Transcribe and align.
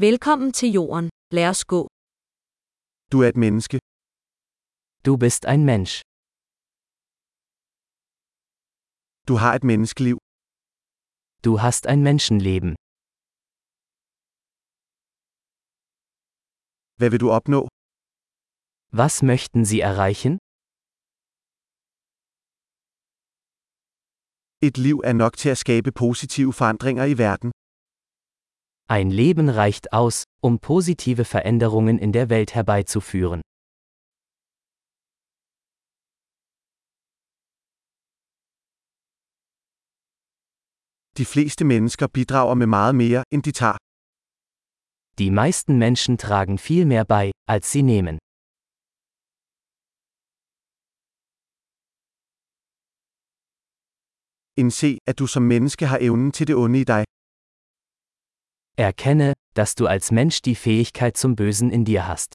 Velkommen 0.00 0.52
til 0.52 0.68
jorden. 0.78 1.10
Lad 1.36 1.48
os 1.52 1.64
gå. 1.64 1.80
Du 3.12 3.16
er 3.24 3.28
et 3.28 3.36
menneske. 3.44 3.76
Du 5.06 5.12
bist 5.24 5.42
ein 5.52 5.64
Mensch. 5.70 5.94
Du 9.28 9.34
har 9.42 9.52
et 9.58 9.64
menneskeliv. 9.64 10.16
Du 11.44 11.50
hast 11.64 11.82
ein 11.92 12.02
Menschenleben. 12.08 12.72
Hvad 16.98 17.10
vil 17.12 17.20
du 17.24 17.28
opnå? 17.38 17.60
Was 19.02 19.14
möchten 19.30 19.62
Sie 19.70 19.80
erreichen? 19.90 20.32
Et 24.66 24.76
liv 24.86 24.96
er 25.04 25.12
nok 25.12 25.34
til 25.42 25.48
at 25.54 25.58
skabe 25.64 25.90
positive 25.92 26.52
forandringer 26.52 27.04
i 27.12 27.18
verden. 27.26 27.50
Ein 28.88 29.10
Leben 29.10 29.48
reicht 29.48 29.92
aus, 29.92 30.22
um 30.40 30.60
positive 30.60 31.24
Veränderungen 31.24 31.98
in 31.98 32.12
der 32.12 32.30
Welt 32.30 32.54
herbeizuführen. 32.54 33.40
De 41.18 41.24
fleste 41.24 41.64
mennesker 41.64 42.06
bidrager 42.06 42.54
med 42.54 42.66
meget 42.66 42.94
mere, 42.94 43.22
end 43.32 43.42
de 43.42 43.52
tager. 43.52 43.78
Die 45.18 45.30
meisten 45.30 45.78
Menschen 45.78 46.16
tragen 46.18 46.58
viel 46.58 46.84
mehr 46.86 47.04
bei, 47.04 47.32
als 47.48 47.72
sie 47.72 47.82
nehmen. 47.82 48.18
Indse, 54.56 54.98
at 55.06 55.18
du 55.18 55.26
som 55.26 55.42
menneske 55.42 55.86
har 55.86 55.98
evnen 56.00 56.32
til 56.32 56.46
det 56.46 56.56
onde 56.56 56.80
i 56.80 56.84
dig. 56.84 57.04
Erkenne, 58.78 59.32
dass 59.54 59.74
du 59.74 59.86
als 59.86 60.10
Mensch 60.10 60.42
die 60.42 60.54
Fähigkeit 60.54 61.16
zum 61.16 61.34
Bösen 61.34 61.70
in 61.70 61.86
dir 61.86 62.06
hast. 62.06 62.34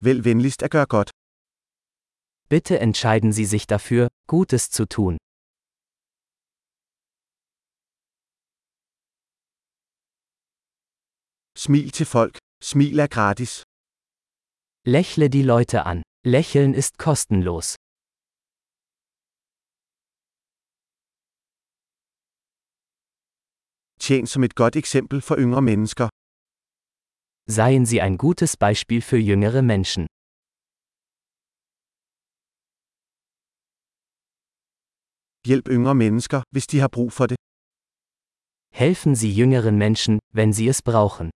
Vælg 0.00 0.24
venligst 0.24 0.62
at 0.62 0.70
gøre 0.70 0.86
godt. 0.86 1.10
Bitte 2.48 2.80
entscheiden 2.80 3.32
Sie 3.32 3.44
sich 3.44 3.66
dafür, 3.66 4.08
Gutes 4.26 4.70
zu 4.70 4.86
tun. 4.86 5.18
Smil 11.56 11.90
til 11.90 12.06
folk. 12.06 12.38
Smil 12.62 12.98
er 12.98 13.08
gratis. 13.08 13.62
Lächle 14.86 15.28
die 15.28 15.42
Leute 15.42 15.84
an. 15.84 16.02
Lächeln 16.24 16.72
ist 16.74 16.98
kostenlos. 16.98 17.76
Tjen 24.04 24.26
som 24.26 24.42
et 24.46 24.54
godt 24.60 24.76
eksempel 24.82 25.18
for 25.28 25.36
yngre 25.44 25.62
mennesker. 25.70 26.08
Seien 27.56 27.84
Sie 27.90 28.00
ein 28.06 28.16
gutes 28.24 28.52
Beispiel 28.56 29.02
für 29.10 29.20
jüngere 29.30 29.62
Menschen. 29.72 30.04
Hjælp 35.46 35.66
yngre 35.76 35.94
mennesker, 35.94 36.40
hvis 36.54 36.66
de 36.66 36.78
har 36.84 36.88
brug 36.96 37.10
for 37.18 37.26
det. 37.30 37.38
Helfen 38.82 39.14
Sie 39.20 39.30
jüngeren 39.40 39.76
Menschen, 39.84 40.14
wenn 40.38 40.52
sie 40.56 40.68
es 40.72 40.82
brauchen. 40.88 41.28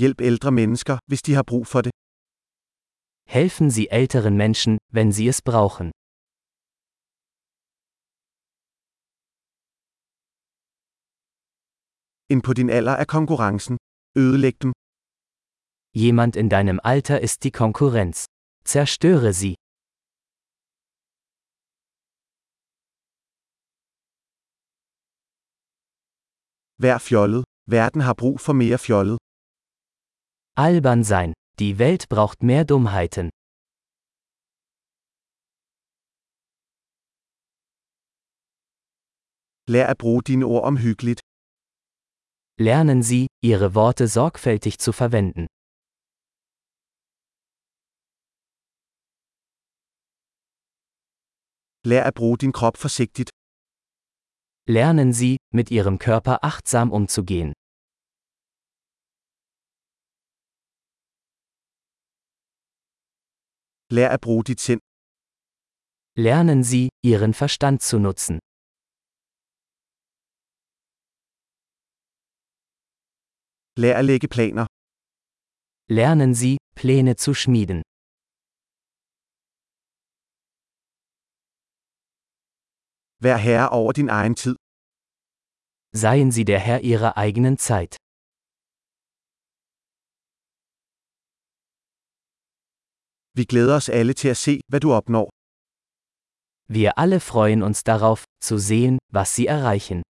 Hjælp 0.00 0.20
ældre 0.20 0.50
mennesker, 0.60 0.98
hvis 1.08 1.22
de 1.26 1.32
har 1.38 1.46
brug 1.50 1.66
for 1.72 1.80
det. 1.86 1.92
Helfen 3.36 3.70
Sie 3.70 3.86
älteren 4.00 4.36
Menschen, 4.36 4.78
wenn 4.96 5.12
sie 5.12 5.28
es 5.28 5.42
brauchen. 5.50 5.90
En 12.34 12.40
på 12.46 12.52
din 12.58 12.70
alder 12.78 12.96
er 13.02 13.08
konkurrencen. 13.16 13.76
Ødelæg 14.22 14.56
dem. 14.62 14.72
Jemand 16.04 16.32
in 16.42 16.48
deinem 16.54 16.78
Alter 16.92 17.18
ist 17.26 17.38
die 17.44 17.50
Konkurrenz. 17.62 18.16
Zerstöre 18.72 19.32
sie. 19.40 19.54
Vær 26.84 26.98
fjollet. 27.08 27.42
Verden 27.74 28.00
har 28.08 28.14
brug 28.22 28.36
for 28.40 28.52
mere 28.62 28.78
fjollet. 28.86 29.18
Albern 30.66 31.02
sein. 31.12 31.32
Die 31.58 31.74
Welt 31.82 32.04
braucht 32.12 32.38
mehr 32.42 32.64
Dummheiten. 32.70 33.26
Lær 39.72 39.86
at 39.92 39.98
bruge 39.98 40.22
dine 40.22 40.44
ord 40.44 40.64
omhyggeligt. 40.70 41.20
Lernen 42.60 43.02
Sie, 43.02 43.26
Ihre 43.42 43.74
Worte 43.74 44.06
sorgfältig 44.06 44.78
zu 44.78 44.92
verwenden. 44.92 45.46
Lær 51.86 52.04
at 52.04 52.14
bruge 52.14 52.36
din 52.36 52.52
krop 52.52 52.76
forsigtigt. 52.76 53.30
Lernen 54.68 55.14
Sie, 55.14 55.38
mit 55.54 55.70
Ihrem 55.70 55.98
Körper 55.98 56.44
achtsam 56.44 56.92
umzugehen. 56.92 57.54
Lær 63.90 64.10
at 64.10 64.20
bruge 64.20 64.44
dit 64.44 64.60
sind. 64.60 64.82
Lernen 66.14 66.62
Sie, 66.62 66.90
Ihren 67.02 67.32
Verstand 67.32 67.80
zu 67.80 67.98
nutzen. 67.98 68.38
Lær 73.82 73.94
at 74.00 74.04
lægge 74.10 74.28
planer. 74.36 74.66
Lernen 75.98 76.32
Sie, 76.40 76.56
Pläne 76.80 77.14
zu 77.24 77.32
schmieden. 77.40 77.80
Vær 83.24 83.38
herre 83.46 83.68
over 83.78 83.92
din 83.98 84.08
egen 84.20 84.34
tid. 84.42 84.54
Seien 86.02 86.30
Sie 86.36 86.44
der 86.50 86.60
Herr 86.66 86.80
Ihrer 86.90 87.12
eigenen 87.24 87.56
Zeit. 87.68 87.92
Vi 93.38 93.44
glæder 93.52 93.74
os 93.80 93.88
alle 93.88 94.14
til 94.20 94.28
at 94.34 94.36
se, 94.46 94.54
hvad 94.70 94.80
du 94.80 94.88
opnår. 95.00 95.26
Wir 96.76 96.90
alle 97.02 97.20
freuen 97.20 97.62
uns 97.68 97.80
darauf, 97.90 98.20
zu 98.48 98.56
sehen, 98.58 98.98
was 99.16 99.28
Sie 99.36 99.46
erreichen. 99.56 100.02